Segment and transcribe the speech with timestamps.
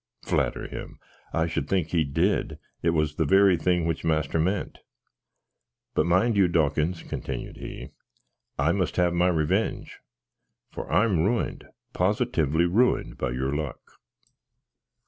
[0.23, 0.97] Flatter him!
[1.31, 2.57] I should think he did.
[2.81, 4.79] It was the very thing which master ment.
[5.93, 7.91] "But mind you, Dawkins," continyoud he,
[8.57, 9.99] "I must have my revenge;
[10.71, 13.99] for I'm ruined positively ruined by your luck."